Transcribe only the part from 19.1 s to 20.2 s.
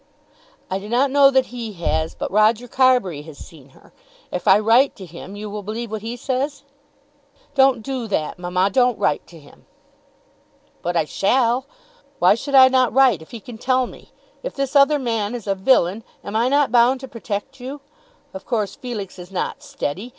is not steady.